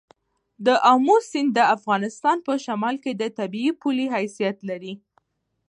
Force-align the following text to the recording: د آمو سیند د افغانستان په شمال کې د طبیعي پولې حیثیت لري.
د 0.65 0.67
آمو 0.91 1.15
سیند 1.29 1.49
د 1.57 1.59
افغانستان 1.75 2.37
په 2.47 2.53
شمال 2.65 2.95
کې 3.03 3.11
د 3.15 3.23
طبیعي 3.39 3.71
پولې 3.81 4.05
حیثیت 4.15 4.57
لري. 4.69 4.93